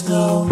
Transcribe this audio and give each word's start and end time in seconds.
go. 0.00 0.51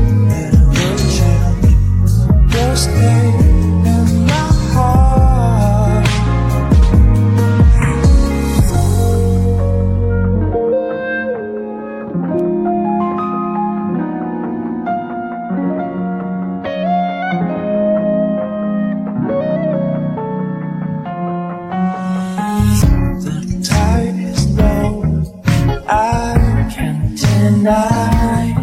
and 27.53 27.67
I, 27.67 28.53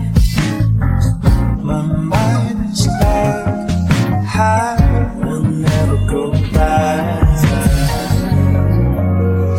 my 1.62 1.82
mind 1.82 2.72
is 2.72 2.86
will 5.20 5.42
never 5.42 5.96
go 6.06 6.32
back. 6.52 7.22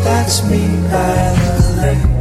That's 0.04 0.44
me 0.50 0.66
by 0.92 1.36
the 1.58 1.82
lake. 1.82 2.19